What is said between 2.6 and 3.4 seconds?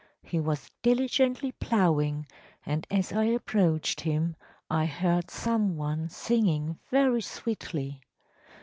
and as I